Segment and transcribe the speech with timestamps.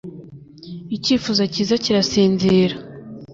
[0.95, 2.75] Icyifuzo cyiza kirasinzira